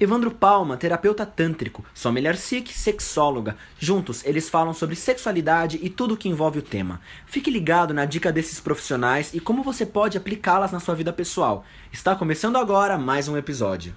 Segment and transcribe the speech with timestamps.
[0.00, 3.58] Evandro Palma, terapeuta tântrico, Sommelier Sikh, sexóloga.
[3.78, 7.02] Juntos, eles falam sobre sexualidade e tudo que envolve o tema.
[7.26, 11.66] Fique ligado na dica desses profissionais e como você pode aplicá-las na sua vida pessoal.
[11.92, 13.94] Está começando agora mais um episódio.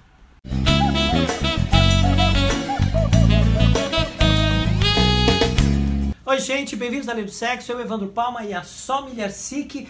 [6.26, 7.72] Oi, gente, bem-vindos à Lei do Sexo.
[7.72, 9.88] Eu, Evandro Palma e a Sommelier Sikh,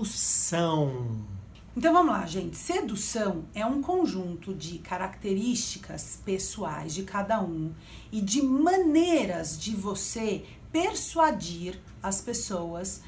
[1.80, 2.58] Então vamos lá, gente.
[2.58, 7.72] Sedução é um conjunto de características pessoais de cada um
[8.12, 13.00] e de maneiras de você persuadir as pessoas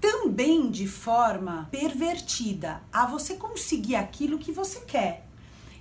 [0.00, 5.26] também de forma pervertida a você conseguir aquilo que você quer.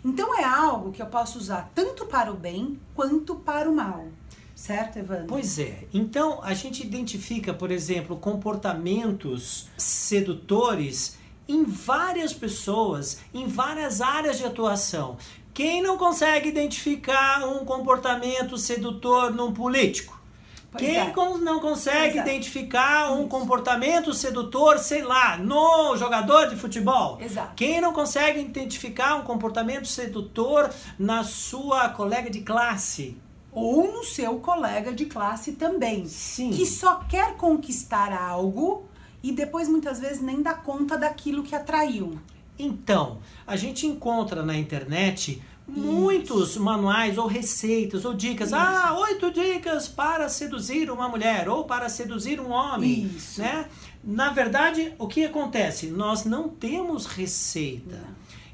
[0.03, 4.09] Então é algo que eu posso usar tanto para o bem quanto para o mal.
[4.53, 5.27] Certo, Evandro?
[5.27, 5.87] Pois é.
[5.93, 14.45] Então a gente identifica, por exemplo, comportamentos sedutores em várias pessoas, em várias áreas de
[14.45, 15.17] atuação.
[15.53, 20.23] Quem não consegue identificar um comportamento sedutor num político?
[20.71, 21.13] Pois Quem é.
[21.39, 22.29] não consegue Pois é.
[22.29, 23.27] identificar um Isso.
[23.27, 27.19] comportamento sedutor, sei lá, no jogador de futebol?
[27.21, 27.53] Exato.
[27.55, 33.15] Quem não consegue identificar um comportamento sedutor na sua colega de classe?
[33.51, 36.07] Ou no seu colega de classe também.
[36.07, 36.49] Sim.
[36.49, 38.89] Que só quer conquistar algo
[39.23, 42.19] e depois muitas vezes nem dá conta daquilo que atraiu.
[42.59, 48.49] Então, a gente encontra na internet muitos manuais ou receitas ou dicas.
[48.49, 48.55] Isso.
[48.57, 53.05] Ah, oito dicas para seduzir uma mulher ou para seduzir um homem.
[53.15, 53.41] Isso.
[53.41, 53.65] Né?
[54.03, 55.87] Na verdade, o que acontece?
[55.87, 58.01] Nós não temos receita.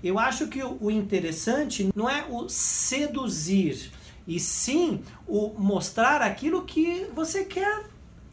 [0.03, 3.91] Eu acho que o o interessante não é o seduzir,
[4.25, 7.83] e sim o mostrar aquilo que você quer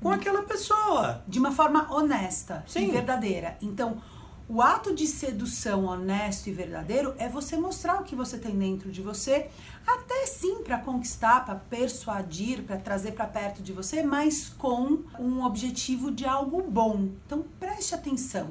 [0.00, 1.22] com aquela pessoa.
[1.26, 2.88] de uma forma honesta Sim.
[2.88, 3.56] e verdadeira.
[3.60, 4.00] Então,
[4.48, 8.92] o ato de sedução honesto e verdadeiro é você mostrar o que você tem dentro
[8.92, 9.50] de você,
[9.84, 15.42] até sim para conquistar, para persuadir, para trazer para perto de você, mas com um
[15.42, 17.08] objetivo de algo bom.
[17.26, 18.50] Então, preste atenção.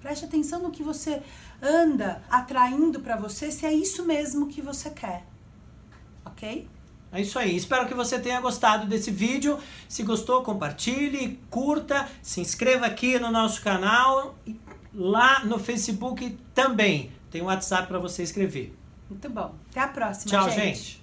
[0.00, 1.22] Preste atenção no que você
[1.60, 5.26] anda atraindo para você, se é isso mesmo que você quer.
[6.24, 6.68] OK?
[7.12, 7.54] É isso aí.
[7.54, 9.58] Espero que você tenha gostado desse vídeo.
[9.86, 14.58] Se gostou, compartilhe, curta, se inscreva aqui no nosso canal, e
[14.94, 17.12] lá no Facebook também.
[17.30, 18.74] Tem um WhatsApp para você escrever.
[19.10, 19.54] Muito bom.
[19.70, 21.01] Até a próxima, Tchau, gente.